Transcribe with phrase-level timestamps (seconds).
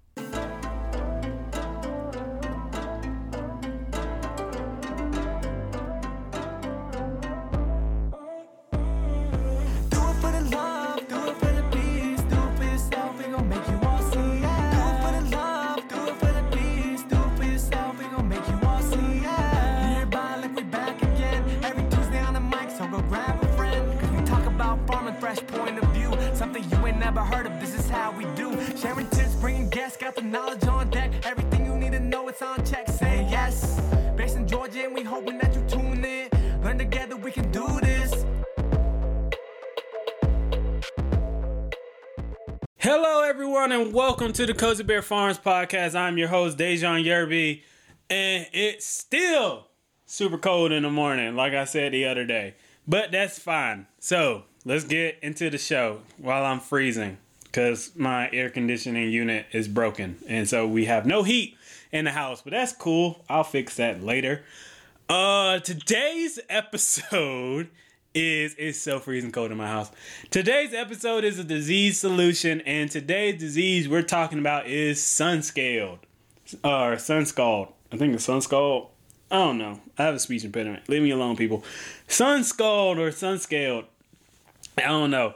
[25.35, 26.11] fresh point of view.
[26.35, 28.53] Something you ain't never heard of, this is how we do.
[28.77, 31.13] Sharing tips, bringing guests, got the knowledge on deck.
[31.25, 32.89] Everything you need to know, it's on check.
[32.89, 33.81] Say yes.
[34.17, 36.29] Based in Georgia, and we hoping that you tune in.
[36.63, 38.25] Learn together, we can do this.
[42.79, 45.95] Hello, everyone, and welcome to the Cozy Bear Farms podcast.
[45.95, 47.63] I'm your host, Deijhon Yerby,
[48.11, 49.69] and it's still
[50.05, 53.87] super cold in the morning, like I said the other day, but that's fine.
[54.01, 59.69] So let's get into the show while I'm freezing because my air conditioning unit is
[59.69, 61.57] broken, and so we have no heat
[61.93, 63.25] in the house, but that's cool.
[63.29, 64.43] I'll fix that later.
[65.09, 67.69] Uh, today's episode
[68.15, 69.91] is it's so freezing cold in my house.
[70.31, 75.99] Today's episode is a disease solution, and today's disease we're talking about is sun scaled
[76.63, 77.69] or sun scald.
[77.93, 78.89] I think it's sun scald.
[79.31, 79.81] I don't know.
[79.99, 80.89] I have a speech impediment.
[80.89, 81.65] Leave me alone, people.
[82.07, 83.85] Sun scald or sun scaled.
[84.79, 85.35] I don't know.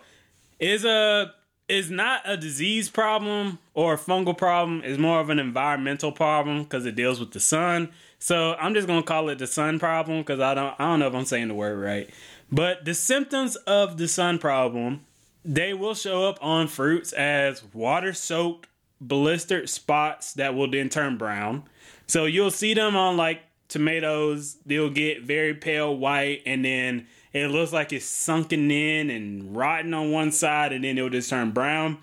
[0.59, 1.33] Is a
[1.69, 4.81] is not a disease problem or a fungal problem.
[4.85, 7.91] It's more of an environmental problem because it deals with the sun.
[8.19, 11.09] So I'm just gonna call it the sun problem because I don't I don't know
[11.09, 12.11] if I'm saying the word right.
[12.51, 15.05] But the symptoms of the sun problem,
[15.45, 18.69] they will show up on fruits as water soaked
[19.01, 21.65] blistered spots that will then turn brown.
[22.07, 27.49] So you'll see them on like tomatoes, they'll get very pale white and then it
[27.49, 31.51] looks like it's sunken in and rotten on one side and then it'll just turn
[31.51, 31.99] brown.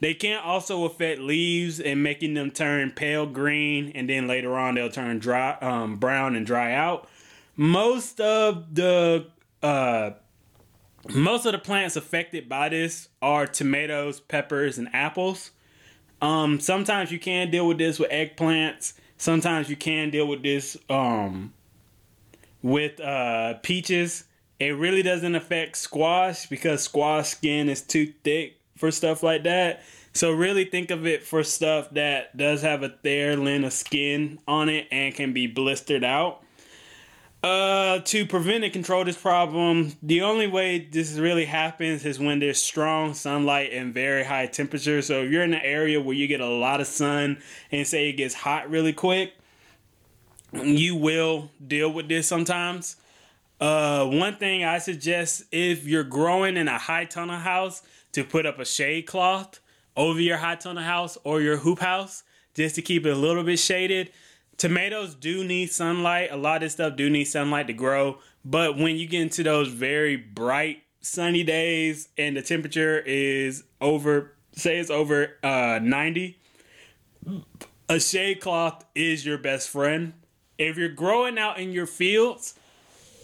[0.00, 4.74] They can also affect leaves and making them turn pale green and then later on
[4.74, 7.08] they'll turn dry um, brown and dry out.
[7.56, 9.26] Most of the
[9.62, 10.12] uh,
[11.14, 15.50] most of the plants affected by this are tomatoes, peppers, and apples.
[16.22, 18.94] Um, sometimes you can deal with this with eggplants.
[19.20, 21.52] Sometimes you can deal with this um,
[22.62, 24.24] with uh, peaches.
[24.58, 29.82] It really doesn't affect squash because squash skin is too thick for stuff like that.
[30.14, 34.70] So really think of it for stuff that does have a thin of skin on
[34.70, 36.42] it and can be blistered out.
[37.42, 42.38] Uh, to prevent and control this problem, the only way this really happens is when
[42.38, 45.00] there's strong sunlight and very high temperature.
[45.00, 47.40] So if you're in an area where you get a lot of sun
[47.72, 49.32] and say it gets hot really quick,
[50.52, 52.96] you will deal with this sometimes.
[53.58, 58.44] Uh, one thing I suggest if you're growing in a high tunnel house to put
[58.44, 59.60] up a shade cloth
[59.96, 62.22] over your high tunnel house or your hoop house
[62.54, 64.10] just to keep it a little bit shaded.
[64.60, 66.30] Tomatoes do need sunlight.
[66.30, 68.18] A lot of this stuff do need sunlight to grow.
[68.44, 74.34] But when you get into those very bright sunny days and the temperature is over,
[74.52, 76.38] say it's over uh, 90,
[77.88, 80.12] a shade cloth is your best friend.
[80.58, 82.52] If you're growing out in your fields,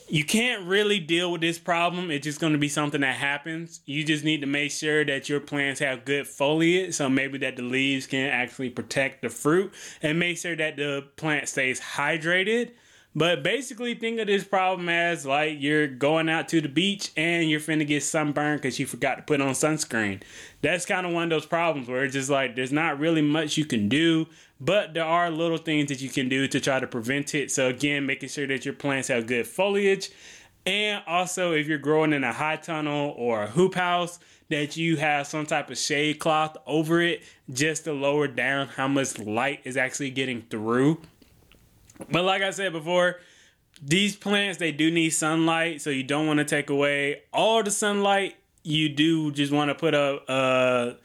[0.09, 2.11] you can't really deal with this problem.
[2.11, 3.81] It's just going to be something that happens.
[3.87, 7.57] You just need to make sure that your plants have good foliage, so maybe that
[7.57, 9.73] the leaves can actually protect the fruit,
[10.03, 12.71] and make sure that the plant stays hydrated.
[13.17, 17.49] But basically, think of this problem as like you're going out to the beach and
[17.49, 20.21] you're finna get sunburned because you forgot to put on sunscreen.
[20.61, 23.57] That's kind of one of those problems where it's just like there's not really much
[23.57, 24.27] you can do,
[24.61, 27.51] but there are little things that you can do to try to prevent it.
[27.51, 30.11] So, again, making sure that your plants have good foliage.
[30.67, 34.19] And also, if you're growing in a high tunnel or a hoop house,
[34.51, 38.89] that you have some type of shade cloth over it just to lower down how
[38.89, 41.01] much light is actually getting through.
[42.11, 43.21] But like I said before,
[43.83, 47.71] these plants they do need sunlight, so you don't want to take away all the
[47.71, 48.37] sunlight.
[48.63, 50.97] You do just want to put a, a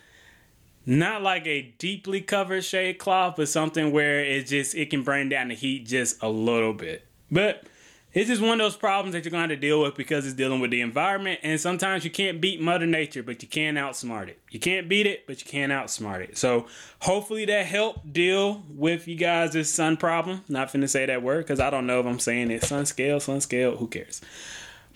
[0.86, 5.30] not like a deeply covered shade cloth, but something where it just it can bring
[5.30, 7.06] down the heat just a little bit.
[7.30, 7.66] But
[8.14, 10.26] it's just one of those problems that you're going to, have to deal with because
[10.26, 11.40] it's dealing with the environment.
[11.44, 14.40] And sometimes you can't beat Mother Nature, but you can outsmart it.
[14.50, 16.38] You can't beat it, but you can outsmart it.
[16.38, 16.68] So
[17.00, 20.44] hopefully that helped deal with you guys' this sun problem.
[20.50, 22.64] Not finna say that word because I don't know if I'm saying it.
[22.64, 24.22] Sun scale, sun scale, who cares?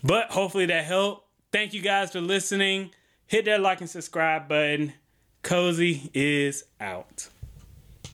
[0.03, 1.25] But hopefully that helped.
[1.51, 2.91] Thank you guys for listening.
[3.27, 4.93] Hit that like and subscribe button.
[5.41, 7.29] Cozy is out.